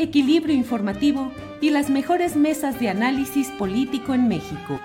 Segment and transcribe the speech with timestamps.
[0.00, 4.80] equilibrio informativo y las mejores mesas de análisis político en México.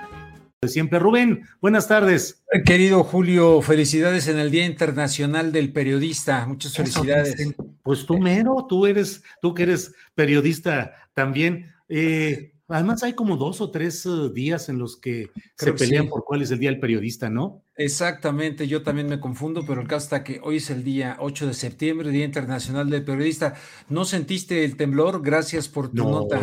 [0.68, 2.44] Siempre Rubén, buenas tardes.
[2.66, 6.46] Querido Julio, felicidades en el Día Internacional del Periodista.
[6.46, 7.56] Muchas felicidades.
[7.84, 11.72] Pues tú mero, tú eres, tú que eres periodista también.
[11.88, 16.10] Eh, además hay como dos o tres uh, días en los que se pelean sí.
[16.10, 17.64] por cuál es el Día del Periodista, ¿no?
[17.76, 21.48] Exactamente, yo también me confundo, pero el caso está que hoy es el día 8
[21.48, 23.56] de septiembre, Día Internacional del Periodista.
[23.90, 25.22] ¿No sentiste el temblor?
[25.22, 26.40] Gracias por tu No, nota.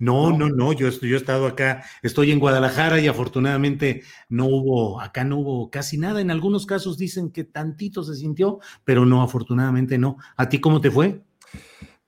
[0.00, 4.46] no, no, no, yo, estoy, yo he estado acá, estoy en Guadalajara y afortunadamente no
[4.46, 6.20] hubo, acá no hubo casi nada.
[6.20, 10.16] En algunos casos dicen que tantito se sintió, pero no, afortunadamente no.
[10.36, 11.22] ¿A ti cómo te fue?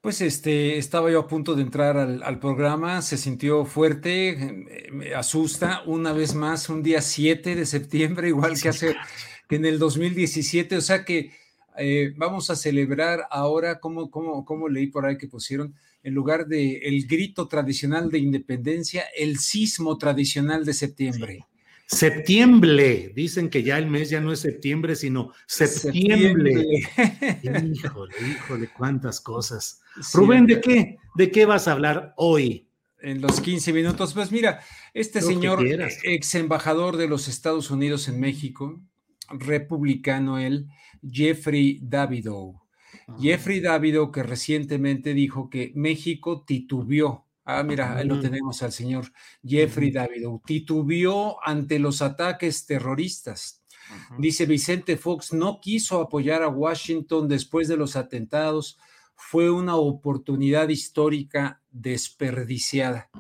[0.06, 4.88] Pues este, estaba yo a punto de entrar al, al programa, se sintió fuerte, eh,
[4.92, 8.94] me asusta una vez más, un día 7 de septiembre, igual que hace
[9.48, 11.32] que en el 2017, o sea que
[11.76, 16.46] eh, vamos a celebrar ahora, como, como, como leí por ahí que pusieron, en lugar
[16.46, 21.46] de el grito tradicional de independencia, el sismo tradicional de septiembre.
[21.86, 26.64] Septiembre, dicen que ya el mes ya no es septiembre, sino septiembre.
[27.42, 29.80] híjole, híjole, cuántas cosas.
[30.00, 30.98] Sí, Rubén, ¿de qué?
[31.14, 32.66] ¿De qué vas a hablar hoy?
[33.00, 34.14] en los 15 minutos.
[34.14, 34.60] Pues mira,
[34.92, 35.64] este señor,
[36.02, 38.80] ex embajador de los Estados Unidos en México,
[39.30, 40.66] republicano él,
[41.08, 42.60] Jeffrey Davidow.
[43.20, 47.25] Jeffrey Davidow que recientemente dijo que México titubeó.
[47.48, 49.12] Ah, mira, ahí lo tenemos al señor
[49.44, 50.42] Jeffrey Davidow.
[50.44, 53.62] Titubeó ante los ataques terroristas.
[54.18, 58.80] Dice Vicente Fox, no quiso apoyar a Washington después de los atentados.
[59.14, 63.10] Fue una oportunidad histórica desperdiciada.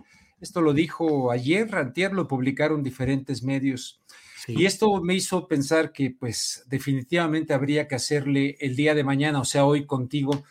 [0.40, 4.02] Esto lo dijo ayer, antier, lo publicaron diferentes medios.
[4.44, 4.54] Sí.
[4.58, 9.40] Y esto me hizo pensar que pues definitivamente habría que hacerle el día de mañana,
[9.40, 10.42] o sea, hoy contigo,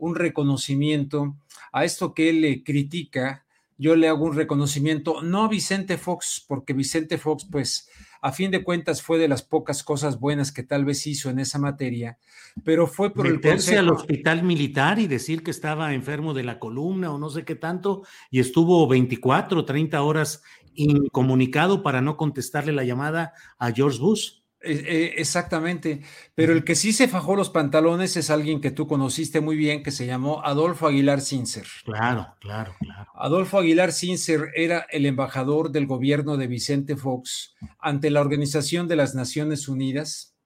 [0.00, 1.36] un reconocimiento
[1.72, 3.44] a esto que él le critica.
[3.78, 7.88] Yo le hago un reconocimiento, no a Vicente Fox, porque Vicente Fox, pues,
[8.22, 11.38] a fin de cuentas fue de las pocas cosas buenas que tal vez hizo en
[11.38, 12.18] esa materia,
[12.64, 16.58] pero fue por meterse el al hospital militar y decir que estaba enfermo de la
[16.58, 20.42] columna o no sé qué tanto, y estuvo 24, 30 horas
[20.74, 24.39] incomunicado para no contestarle la llamada a George Bush.
[24.62, 26.02] Eh, exactamente,
[26.34, 29.82] pero el que sí se fajó los pantalones es alguien que tú conociste muy bien,
[29.82, 31.66] que se llamó Adolfo Aguilar Cincer.
[31.84, 33.10] Claro, claro, claro.
[33.14, 38.96] Adolfo Aguilar Cincer era el embajador del gobierno de Vicente Fox ante la Organización de
[38.96, 40.36] las Naciones Unidas.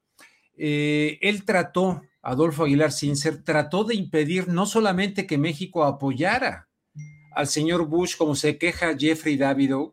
[0.56, 6.68] Eh, él trató, Adolfo Aguilar Cincer, trató de impedir no solamente que México apoyara
[7.32, 9.92] al señor Bush, como se queja Jeffrey Davidow,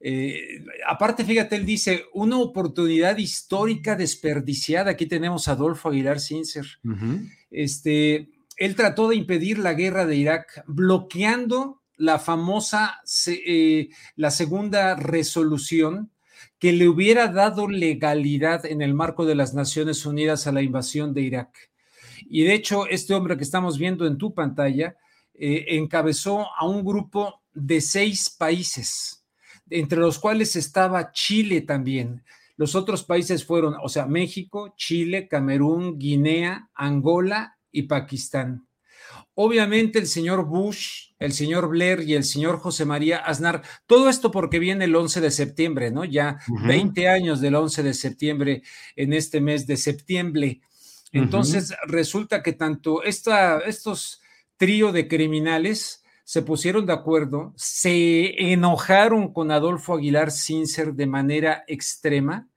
[0.00, 4.92] eh, aparte, fíjate, él dice, una oportunidad histórica desperdiciada.
[4.92, 6.66] Aquí tenemos a Adolfo Aguilar Cincer.
[6.84, 7.20] Ujú.
[7.50, 14.94] Este, él trató de impedir la guerra de Irak, bloqueando la famosa, eh, la segunda
[14.96, 16.10] resolución
[16.58, 21.12] que le hubiera dado legalidad en el marco de las Naciones Unidas a la invasión
[21.12, 21.70] de Irak.
[22.28, 24.96] Y de hecho, este hombre que estamos viendo en tu pantalla
[25.34, 29.24] eh, encabezó a un grupo de seis países,
[29.70, 32.22] entre los cuales estaba Chile también.
[32.56, 38.66] Los otros países fueron, o sea, México, Chile, Camerún, Guinea, Angola y Pakistán.
[39.34, 44.30] Obviamente el señor Bush, el señor Blair y el señor José María Aznar, todo esto
[44.30, 46.06] porque viene el 11 de septiembre, ¿no?
[46.06, 46.66] Ya Ujú.
[46.66, 48.62] 20 años del 11 de septiembre
[48.96, 50.62] en este mes de septiembre.
[51.12, 54.22] Entonces resulta que tanto esta, estos
[54.56, 61.62] trío de criminales se pusieron de acuerdo, se enojaron con Adolfo Aguilar Sincer de manera
[61.68, 62.48] extrema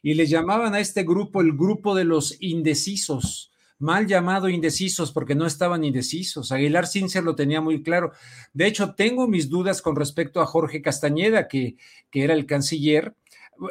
[0.00, 3.50] y le llamaban a este grupo el grupo de los indecisos,
[3.80, 6.52] mal llamado indecisos porque no estaban indecisos.
[6.52, 8.12] Aguilar Sincer lo tenía muy claro.
[8.52, 11.74] De hecho, tengo mis dudas con respecto a Jorge Castañeda, que,
[12.12, 13.16] que era el canciller.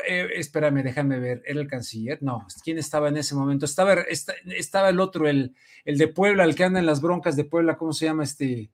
[0.06, 2.22] Eh, espérame, déjame ver, ¿era el canciller?
[2.22, 3.66] No, ¿quién estaba en ese momento?
[3.66, 4.04] Estaba,
[4.90, 5.56] el otro, el,
[5.86, 8.70] el de Puebla, el que anda en las broncas de Puebla, ¿cómo se llama este?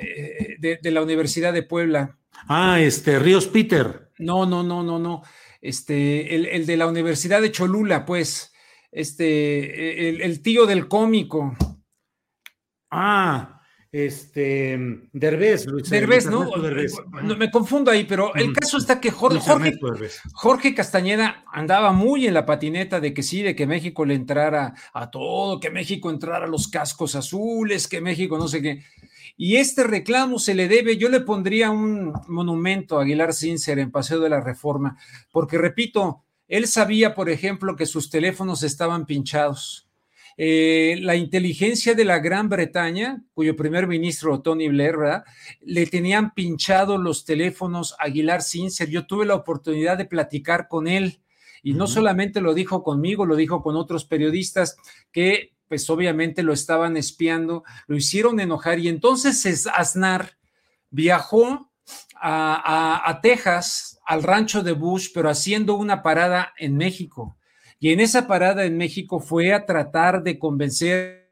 [0.00, 2.18] Eh, de, la Universidad de Puebla.
[2.48, 4.10] Ah, este, Ríos Peter.
[4.18, 5.22] No, no, no, no, no.
[5.60, 8.52] Este, el, de la Universidad de Cholula, pues.
[8.90, 11.56] Este, el, tío del cómico.
[12.90, 13.58] Ah,
[13.90, 14.78] este,
[15.12, 16.46] Derbez, Luis Derbez, ¿no?
[17.36, 19.78] Me confundo ahí, pero el caso está que Jorge,
[20.34, 24.74] Jorge, Castañeda andaba muy en la patineta de que sí, de que México le entrara
[24.92, 28.84] a todo, que México entrara a los cascos azules, que México no sé qué.
[29.36, 33.90] Y este reclamo se le debe, yo le pondría un monumento a Aguilar Sincer en
[33.90, 34.96] Paseo de la Reforma,
[35.30, 39.88] porque repito, él sabía, por ejemplo, que sus teléfonos estaban pinchados.
[40.40, 45.24] Eh, la inteligencia de la Gran Bretaña, cuyo primer ministro, Tony Blair,
[45.62, 48.88] le tenían pinchado los teléfonos a Aguilar Sincer.
[48.88, 51.20] Yo tuve la oportunidad de platicar con él.
[51.60, 54.76] Y no solamente lo dijo conmigo, lo dijo con otros periodistas
[55.10, 60.38] que pues obviamente lo estaban espiando, lo hicieron enojar y entonces Aznar
[60.90, 61.70] viajó
[62.20, 67.36] a, Texas, al rancho de Bush, pero haciendo una parada en México.
[67.78, 71.28] Y en esa parada en México fue a tratar de convencer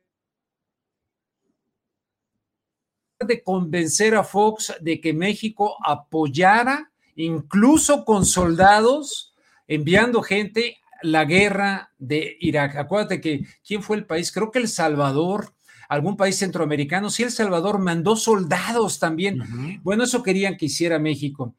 [3.19, 9.35] de convencer a Fox de que México apoyara, incluso con soldados,
[9.67, 12.77] enviando gente la guerra de Irak.
[12.77, 14.33] Acuérdate que, ¿quién fue el país?
[14.33, 15.55] Creo que El Salvador,
[15.89, 17.11] algún país centroamericano.
[17.11, 19.41] Sí, El Salvador mandó soldados también.
[19.83, 21.55] Bueno, eso querían que hiciera México.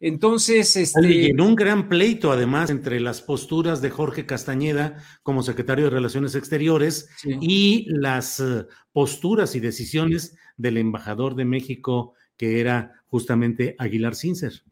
[0.00, 1.30] Entonces, este...
[1.30, 6.36] en un gran pleito, además, entre las posturas de Jorge Castañeda como secretario de Relaciones
[6.36, 14.14] Exteriores y las eh, posturas y decisiones del embajador de México, que era justamente Aguilar
[14.14, 14.62] Sincer.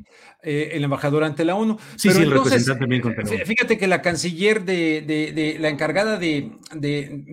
[0.42, 1.78] Eh, el embajador ante la ONU.
[1.96, 3.02] Sí, sí, el representante también
[3.46, 6.52] Fíjate que la canciller de, la encargada de,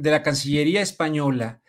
[0.01, 1.61] la Cancillería española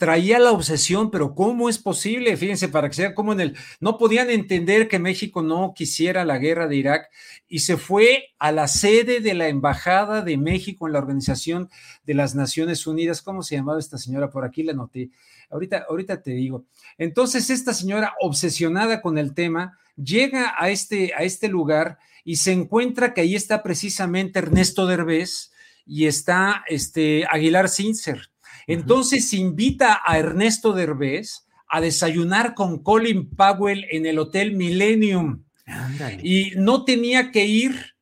[0.00, 2.34] traía la obsesión, pero ¿cómo es posible?
[2.38, 6.38] Fíjense, para que sea como en el, no podían entender que México no quisiera la
[6.38, 7.10] guerra de Irak
[7.46, 11.68] y se fue a la sede de la Embajada de México en la Organización
[12.04, 13.20] de las Naciones Unidas.
[13.20, 14.30] ¿Cómo se llamaba esta señora?
[14.30, 15.10] Por aquí la noté.
[15.50, 16.64] Ahorita, ahorita te digo.
[16.96, 22.52] Entonces, esta señora obsesionada con el tema llega a este, a este lugar y se
[22.52, 25.52] encuentra que ahí está precisamente Ernesto Derbez
[25.84, 28.30] y está este, Aguilar Sincer.
[28.66, 35.44] Entonces invita a Ernesto Derbez a desayunar con Colin Powell en el Hotel Millennium.
[36.22, 37.94] Y no tenía que ir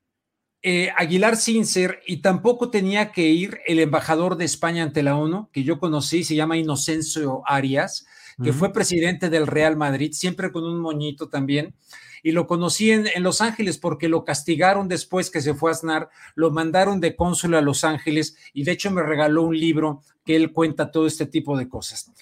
[0.62, 5.50] eh, Aguilar Sincer y tampoco tenía que ir el embajador de España ante la ONU,
[5.52, 8.06] que yo conocí, se llama Inocencio Arias,
[8.42, 11.74] que fue presidente del Real Madrid, siempre con un moñito también.
[12.22, 16.08] Y lo conocí en, Los Ángeles porque lo castigaron después que se fue a Aznar,
[16.34, 20.36] lo mandaron de cónsul a Los Ángeles y de hecho me regaló un libro que
[20.36, 22.12] él cuenta todo este tipo de cosas.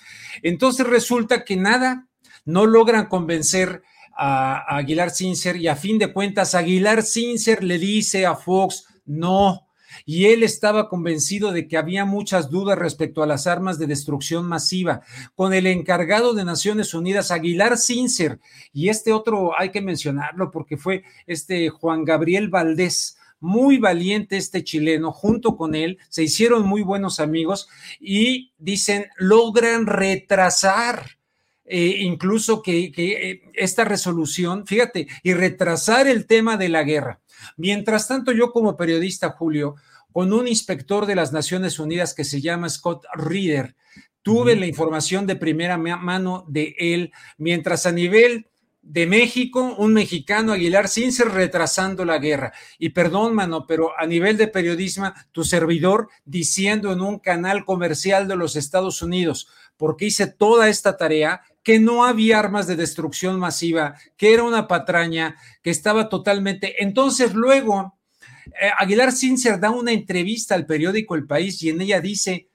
[0.43, 2.07] Entonces resulta que nada,
[2.45, 3.83] no logran convencer
[4.17, 9.66] a, Aguilar Sincer y a fin de cuentas Aguilar Sincer le dice a Fox, no,
[10.05, 14.47] y él estaba convencido de que había muchas dudas respecto a las armas de destrucción
[14.47, 15.03] masiva.
[15.35, 18.41] Con el encargado de Naciones Unidas, Aguilar Sincer,
[18.73, 24.65] y este otro hay que mencionarlo porque fue este Juan Gabriel Valdés, muy valiente este
[24.65, 27.69] chileno, junto con él, se hicieron muy buenos amigos
[28.01, 31.17] y dicen, logran retrasar
[31.67, 37.21] eh, incluso que, eh, esta resolución, fíjate, y retrasar el tema de la guerra.
[37.57, 39.77] Mientras tanto, yo como periodista, Julio,
[40.13, 43.75] con un inspector de las Naciones Unidas que se llama Scott Reeder,
[44.23, 48.49] tuve la información de primera mano de él, mientras a nivel
[48.89, 52.53] de México, un mexicano Aguilar sin ser retrasando la guerra.
[52.79, 58.29] Y perdón, mano, pero a nivel de periodismo, tu servidor diciendo en un canal comercial
[58.29, 63.41] de los Estados Unidos, porque hice toda esta tarea, que no había armas de destrucción
[63.41, 66.81] masiva, que era una patraña, que estaba totalmente.
[66.85, 67.99] Entonces, luego,
[68.47, 72.51] eh, Aguilar Sincer da una entrevista al periódico El País y en ella dice: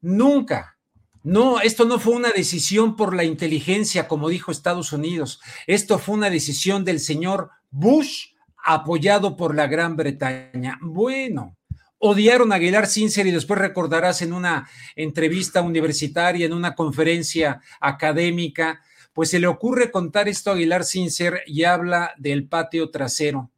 [0.00, 0.73] Nunca,
[1.24, 5.40] no, esto no fue una decisión por la inteligencia, como dijo Estados Unidos.
[5.66, 10.78] Esto fue una decisión del señor Bush apoyado por la Gran Bretaña.
[10.82, 11.56] Bueno,
[11.98, 18.82] odiaron a Aguilar Sincer y después recordarás en una entrevista universitaria, en una conferencia académica,
[19.14, 23.50] pues se le ocurre contar esto a Aguilar Sincer y habla del patio trasero.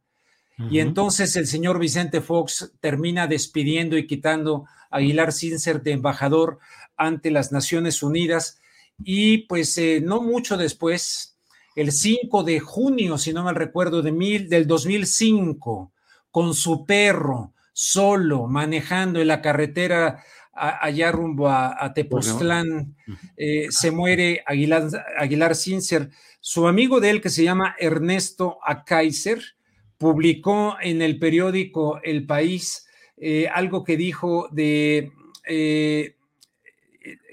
[0.57, 6.59] Y entonces el señor Vicente Fox termina despidiendo y quitando a Aguilar Sincer de embajador
[6.95, 8.59] ante las Naciones Unidas.
[9.03, 11.37] Y pues eh, no mucho después,
[11.75, 15.91] el 5 de junio, si no mal recuerdo, de mil, del 2005,
[16.31, 22.95] con su perro, solo, manejando en la carretera allá rumbo a, Tepoztlán,
[23.37, 24.87] eh, se muere Aguilar,
[25.19, 26.09] Aguilar Sincer.
[26.39, 29.56] Su amigo de él, que se llama Ernesto Akaiser,
[29.97, 32.87] publicó en el periódico El País
[33.17, 35.11] eh, algo que dijo de,
[35.47, 36.15] eh,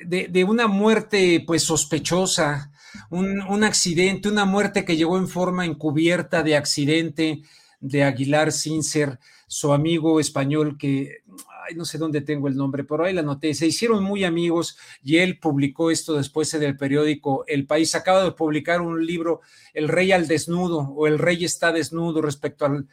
[0.05, 2.73] de, una muerte pues sospechosa,
[3.11, 7.43] un, un, accidente, una muerte que llegó en forma encubierta de accidente
[7.81, 11.19] de Aguilar Sincer, su amigo español que
[11.75, 15.19] no sé dónde tengo el nombre, pero ahí la noté, se hicieron muy amigos y
[15.19, 17.95] él publicó esto después en el periódico El País.
[17.95, 19.41] Acaba de publicar un libro,
[19.73, 22.87] El Rey al Desnudo o El Rey está desnudo respecto al,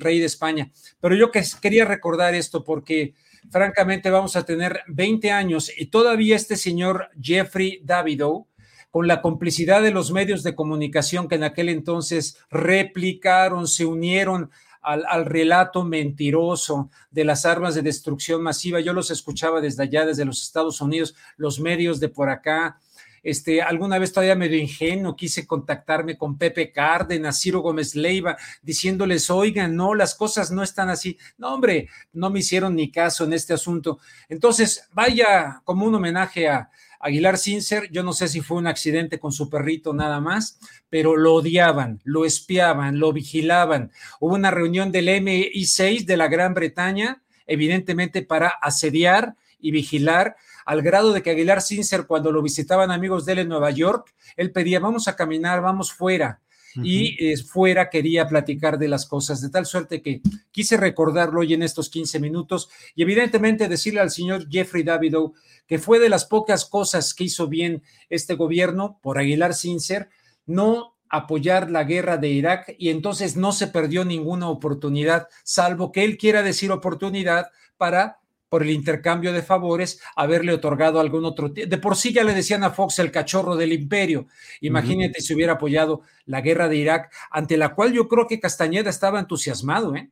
[0.00, 0.70] Rey de España.
[1.00, 3.14] Pero yo que, quería recordar esto porque
[3.50, 8.48] francamente vamos a tener 20 años y todavía este señor Jeffrey Davidow,
[8.90, 14.50] con la complicidad de los medios de comunicación que en aquel entonces replicaron, se unieron
[14.88, 18.80] al, relato mentiroso de las armas de destrucción masiva.
[18.80, 22.80] Yo los escuchaba desde allá, desde los Estados Unidos, los medios de por acá.
[23.22, 29.30] Este, alguna vez todavía medio ingenuo quise contactarme con Pepe Cárdenas, Ciro Gómez Leiva, diciéndoles,
[29.30, 31.18] oigan, no, las cosas no están así.
[31.36, 33.98] No, hombre, no me hicieron ni caso en este asunto.
[34.28, 36.70] Entonces, vaya como un homenaje a,
[37.00, 40.58] Aguilar Sincer, yo no sé si fue un accidente con su perrito nada más,
[40.90, 43.92] pero lo odiaban, lo espiaban, lo vigilaban.
[44.18, 50.36] Hubo una reunión del MI6 de la Gran Bretaña, evidentemente para asediar y vigilar,
[50.68, 54.14] al grado de que Aguilar Sincer, cuando lo visitaban amigos de él en Nueva York,
[54.36, 56.42] él pedía, vamos a caminar, vamos fuera
[56.82, 60.20] y eh, fuera quería platicar de las cosas, de tal suerte que
[60.50, 65.32] quise recordarlo hoy en estos 15 minutos y evidentemente decirle al señor Jeffrey Davidow
[65.66, 70.10] que fue de las pocas cosas que hizo bien este gobierno por Aguilar Sincer,
[70.44, 76.04] no apoyar la guerra de Irak y entonces no se perdió ninguna oportunidad, salvo que
[76.04, 77.46] él quiera decir oportunidad
[77.78, 81.48] para por el intercambio de favores, haberle otorgado algún otro.
[81.48, 84.26] De por sí ya le decían a Fox el cachorro del imperio.
[84.60, 88.90] Imagínate si hubiera apoyado la guerra de Irak, ante la cual yo creo que Castañeda
[88.90, 89.94] estaba entusiasmado.
[89.94, 90.10] ¿eh?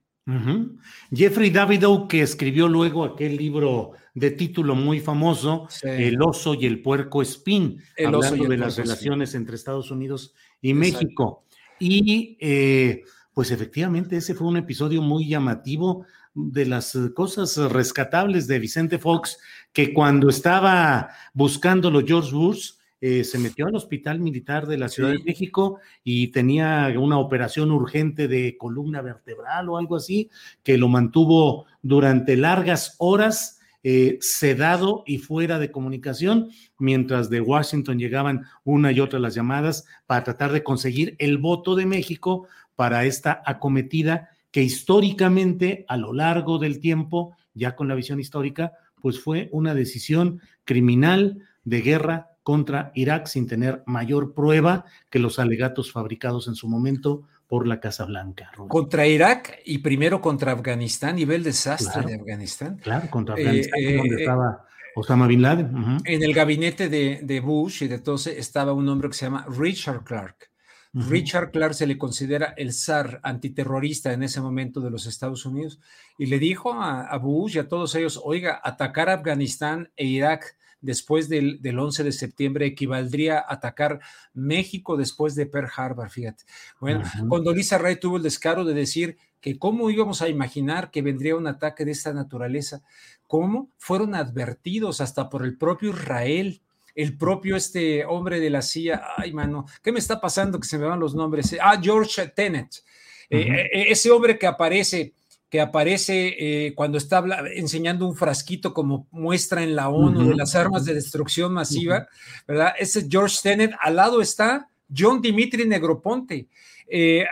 [1.14, 6.83] Jeffrey Davidow, que escribió luego aquel libro de título muy famoso, El oso y el
[6.83, 11.45] puerco espín, hablando de las relaciones entre Estados Unidos y México.
[11.78, 18.47] Y eh, pues efectivamente ese fue un episodio muy llamativo de las eh, cosas rescatables
[18.47, 19.38] de Vicente Fox,
[19.73, 25.11] que cuando estaba buscándolo George Bush, eh, se metió al hospital militar de la Ciudad
[25.11, 30.31] de México y tenía una operación urgente de columna vertebral o algo así,
[30.62, 37.99] que lo mantuvo durante largas horas eh, sedado y fuera de comunicación, mientras de Washington
[37.99, 43.05] llegaban una y otra las llamadas para tratar de conseguir el voto de México para
[43.05, 48.73] esta acometida que históricamente, a lo largo del tiempo, ya con la visión histórica,
[49.03, 55.39] pues fue una decisión criminal de guerra contra Irak sin tener mayor prueba que los
[55.39, 58.51] alegatos fabricados en su momento por la Casa Blanca.
[58.67, 62.79] Contra Irak y primero contra Afganistán, nivel desastre de Afganistán.
[62.79, 65.99] Claro, contra Afganistán, eh, donde eh, estaba Osama Bin Laden.
[66.07, 69.45] En el gabinete de, de, Bush y de todos estaba un hombre que se llama
[69.51, 70.49] Richard Clark.
[70.97, 75.79] Richard Clark se le considera el zar antiterrorista en ese momento de los Estados Unidos
[76.17, 81.29] y le dijo a, Bush y a todos ellos, oiga, atacar Afganistán e Irak después
[81.29, 84.00] del, 11 de septiembre equivaldría a atacar
[84.33, 86.45] México después de Pearl Harbor, fíjate.
[86.81, 91.03] Bueno, cuando Lisa Ray tuvo el descaro de decir que cómo íbamos a imaginar que
[91.03, 92.83] vendría un ataque de esta naturaleza,
[93.26, 96.62] cómo fueron advertidos hasta por el propio Israel
[96.97, 100.79] el propio este hombre de la CIA, ay mano, ¿qué me está pasando que se
[100.79, 101.55] me van los nombres?
[101.61, 102.83] Ah, George Tenet,
[103.29, 105.12] eh, eh, ese hombre que aparece
[105.49, 107.25] que aparece eh, cuando está
[107.55, 112.09] enseñando un frasquito como muestra en la ONU de las armas de destrucción masiva,
[112.49, 112.75] ¿verdad?
[112.76, 116.49] Ese George Tenet, al lado está John Dimitri Negroponte.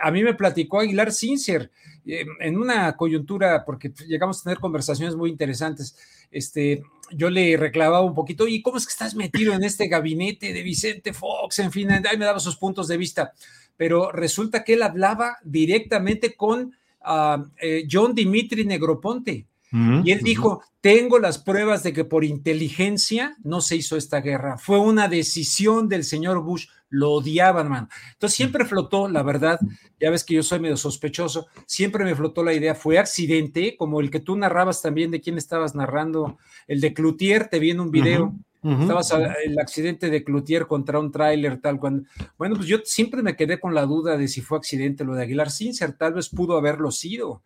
[0.01, 1.71] A mí me platicó Aguilar Sincer
[2.05, 5.95] en una coyuntura, porque llegamos a tener conversaciones muy interesantes
[6.35, 10.51] este, yo le reclamaba un poquito, ¿y cómo es que estás metido en este gabinete
[10.51, 11.59] de Vicente Fox?
[11.59, 13.33] En fin, ahí me daba sus puntos de vista,
[13.77, 19.45] pero resulta que él hablaba directamente con ah, eh, John Dimitri Negroponte.
[20.03, 24.57] Y él dijo, tengo las pruebas de que por inteligencia no se hizo esta guerra.
[24.57, 26.67] Fue una decisión del señor Bush.
[26.89, 27.89] Lo odiaban, man.
[28.13, 29.59] Entonces siempre flotó, la verdad,
[29.99, 33.99] ya ves que yo soy medio sospechoso, siempre me flotó la idea, fue accidente, como
[33.99, 37.79] el que tú narrabas también de quién estabas narrando, el de Cloutier, te vi en
[37.79, 38.33] un video.
[38.63, 39.13] Estabas
[39.43, 42.07] el accidente de Cloutier contra un tráiler, tal cual.
[42.37, 45.23] Bueno, pues yo siempre me quedé con la duda de si fue accidente lo de
[45.23, 47.43] Aguilar Sincer, tal vez pudo haberlo sido.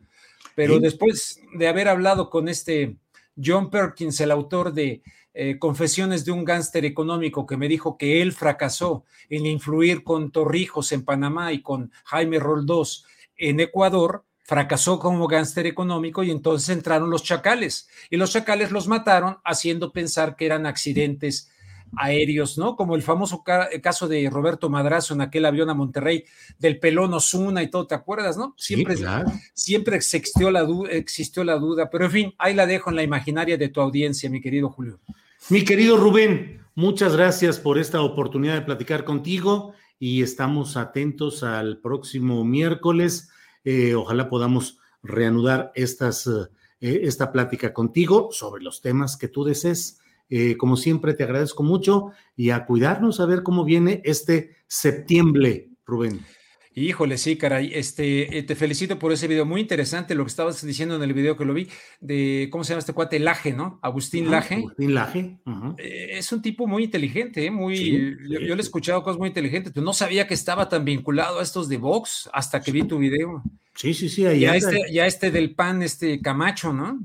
[0.60, 2.98] Pero después de haber hablado con este
[3.42, 5.02] John Perkins, el autor de
[5.34, 10.34] eh, Confesiones de un gánster económico, que me dijo que él fracasó en influir con
[10.34, 13.06] Torrijos en Panamá y con Jaime Roldós
[13.38, 17.88] en Ecuador, fracasó como gánster económico y entonces entraron los chacales.
[18.10, 21.52] Y los chacales los mataron haciendo pensar que eran accidentes
[21.98, 22.76] aéreos, ¿no?
[22.76, 23.44] Como el famoso
[23.82, 26.24] caso de Roberto Madrazo en aquel avión a Monterrey
[26.58, 28.54] del pelón Osuna y todo, ¿te acuerdas, no?
[28.58, 28.96] Siempre,
[29.54, 33.58] siempre existió la, existió la duda, pero en fin, ahí la dejo en la imaginaria
[33.58, 35.00] de tu audiencia, mi querido Julio.
[35.50, 41.80] Mi querido Rubén, muchas gracias por esta oportunidad de platicar contigo y estamos atentos al
[41.80, 43.30] próximo miércoles.
[43.64, 50.00] Eh, ojalá podamos reanudar estas, eh, esta plática contigo sobre los temas que tú desees.
[50.30, 55.70] Eh, como siempre, te agradezco mucho y a cuidarnos a ver cómo viene este septiembre,
[55.86, 56.22] Rubén.
[56.76, 57.72] Híjole, sí, caray.
[57.74, 59.46] Este, eh, te felicito por ese video.
[59.46, 61.68] Muy interesante lo que estabas diciendo en el video que lo vi,
[62.00, 63.80] de cómo se llama este cuate, Laje, ¿no?
[63.82, 64.56] Agustín Laje.
[64.56, 65.40] Agustín Laje.
[65.78, 68.16] Eh, es un tipo muy inteligente, muy.
[68.30, 71.44] yo, le he escuchado cosas muy inteligentes, pero no sabía que estaba tan vinculado a
[71.44, 73.44] estos de Vox hasta que vi tu video.
[73.74, 74.26] Sí, sí, sí.
[74.26, 77.00] Ahí ya, este, ya este del PAN, este Camacho, ¿no?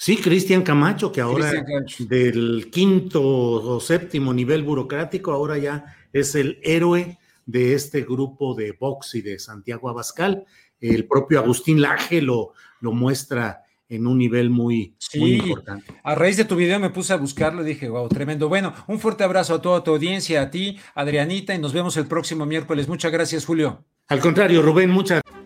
[0.00, 1.52] Sí, Cristian Camacho, que ahora
[1.98, 8.76] del quinto o séptimo nivel burocrático, ahora ya es el héroe de este grupo de
[8.78, 10.44] Vox y de Santiago Abascal.
[10.80, 15.92] El propio Agustín Laje lo, lo muestra en un nivel muy, muy, importante.
[16.04, 18.48] A raíz de tu video me puse a buscarlo y dije, wow, tremendo.
[18.48, 22.06] Bueno, un fuerte abrazo a toda tu audiencia, a ti, Adrianita, y nos vemos el
[22.06, 22.86] próximo miércoles.
[22.86, 23.84] Muchas gracias, Julio.
[24.06, 25.22] Al contrario, Rubén, muchas